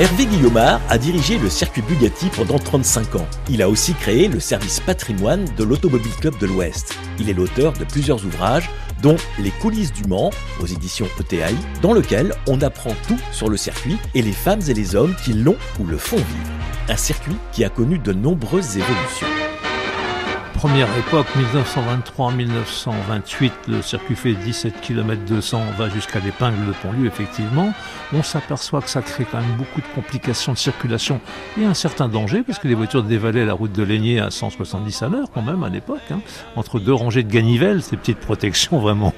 [0.00, 3.28] Hervé Guillaumard a dirigé le circuit Bugatti pendant 35 ans.
[3.48, 6.98] Il a aussi créé le service patrimoine de l'Automobile Club de l'Ouest.
[7.20, 8.68] Il est l'auteur de plusieurs ouvrages,
[9.02, 10.30] dont Les coulisses du Mans,
[10.60, 14.74] aux éditions ETI, dans lequel on apprend tout sur le circuit et les femmes et
[14.74, 16.52] les hommes qui l'ont ou le font vivre.
[16.88, 19.33] Un circuit qui a connu de nombreuses évolutions
[20.64, 21.26] première époque,
[22.16, 27.74] 1923-1928, le circuit fait 17 km 200, va jusqu'à l'épingle de Pontlieu, effectivement.
[28.14, 31.20] On s'aperçoit que ça crée quand même beaucoup de complications de circulation
[31.60, 35.02] et un certain danger, parce que les voitures dévalaient la route de Laigné à 170
[35.02, 36.20] à l'heure, quand même, à l'époque, hein.
[36.56, 39.12] entre deux rangées de ganivelles, ces petites protections vraiment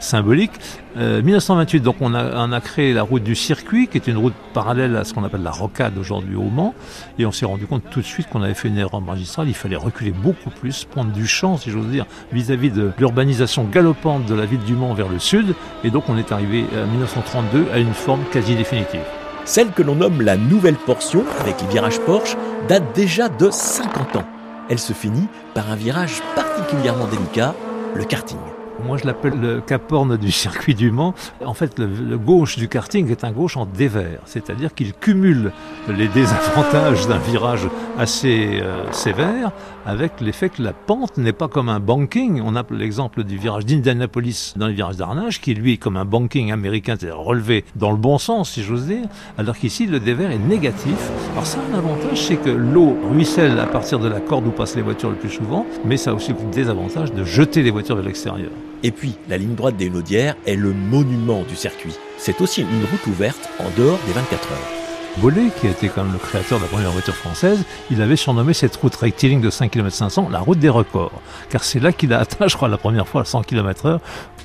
[0.00, 0.52] symboliques.
[0.96, 4.18] 1928, euh, donc on a, on a créé la route du circuit, qui est une
[4.18, 6.74] route parallèle à ce qu'on appelle la rocade aujourd'hui au Mans,
[7.18, 9.54] et on s'est rendu compte tout de suite qu'on avait fait une erreur magistrale, il
[9.54, 14.34] fallait reculer beaucoup plus, prendre du champ, si j'ose dire, vis-à-vis de l'urbanisation galopante de
[14.34, 15.54] la ville du Mans vers le sud,
[15.84, 19.00] et donc on est arrivé en 1932 à une forme quasi définitive.
[19.44, 22.36] Celle que l'on nomme la nouvelle portion, avec les virages Porsche,
[22.68, 24.24] date déjà de 50 ans.
[24.68, 27.54] Elle se finit par un virage particulièrement délicat,
[27.94, 28.38] le karting.
[28.86, 31.14] Moi, je l'appelle le caporne du circuit du Mans.
[31.44, 35.52] En fait, le, gauche du karting est un gauche en dévers, c'est-à-dire qu'il cumule
[35.88, 37.66] les désavantages d'un virage
[37.98, 39.52] assez euh, sévère
[39.86, 42.42] avec l'effet que la pente n'est pas comme un banking.
[42.44, 46.04] On a l'exemple du virage d'Indianapolis dans les virages d'Arnage, qui lui est comme un
[46.04, 49.06] banking américain, c'est-à-dire relevé dans le bon sens, si j'ose dire,
[49.38, 51.10] alors qu'ici, le dévers est négatif.
[51.32, 54.76] Alors ça un avantage, c'est que l'eau ruisselle à partir de la corde où passent
[54.76, 57.96] les voitures le plus souvent, mais ça a aussi le désavantage de jeter les voitures
[57.96, 58.50] vers l'extérieur.
[58.82, 61.94] Et puis, la ligne droite des Naudières est le monument du circuit.
[62.16, 64.80] C'est aussi une route ouverte en dehors des 24 heures.
[65.18, 68.54] Bollé, qui été quand même le créateur de la première voiture française, il avait surnommé
[68.54, 71.20] cette route rectiligne de 5 km 500 la route des records.
[71.50, 74.00] Car c'est là qu'il a atteint, je crois, la première fois à 100 km heure.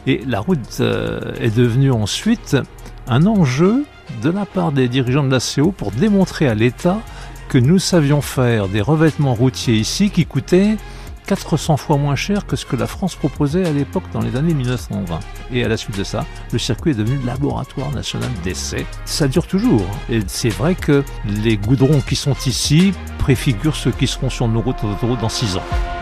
[0.08, 2.58] Et la route euh, est devenue ensuite
[3.08, 3.86] un enjeu
[4.22, 7.00] de la part des dirigeants de la CO pour démontrer à l'État
[7.48, 10.78] que nous savions faire des revêtements routiers ici qui coûtaient
[11.26, 14.54] 400 fois moins cher que ce que la France proposait à l'époque dans les années
[14.54, 15.20] 1920.
[15.52, 18.86] Et à la suite de ça, le circuit est devenu laboratoire national d'essai.
[19.06, 19.82] Ça dure toujours.
[19.82, 20.14] Hein.
[20.14, 24.62] Et c'est vrai que les goudrons qui sont ici préfigurent ceux qui seront sur nos
[24.62, 24.86] routes
[25.22, 25.95] dans 6 ans.